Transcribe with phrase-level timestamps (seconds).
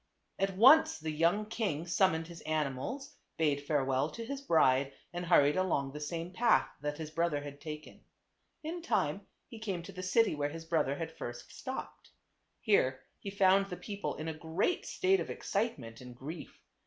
[0.39, 5.55] At once the young king summoned his animals, bade farewell to his bride and hurried
[5.55, 8.03] along the same path that his brother had taken.
[8.63, 12.09] In time he came to the city where his brother had first stopped.
[12.61, 16.59] Here he found the people in a great state of excitement and grief.